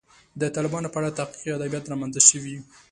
[0.41, 2.57] د طالبانو په اړه تحقیقي ادبیات رامنځته شوي.